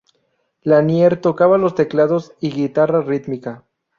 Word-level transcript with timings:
Lanier 0.63 1.21
tocaba 1.21 1.59
los 1.59 1.75
teclados 1.75 2.33
y 2.39 2.49
guitarra 2.49 3.01
rítmica. 3.03 3.65